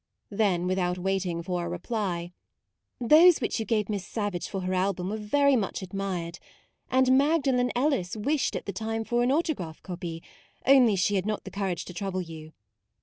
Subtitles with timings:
[0.31, 2.31] "Then without waiting for a reply:
[2.99, 6.39] u Those which you gave Miss Savage for her album were very much admired;
[6.89, 10.23] and Magdalen Ellis wished at the time for an autograph copy,
[10.65, 12.51] only she had not the courage to trouble you.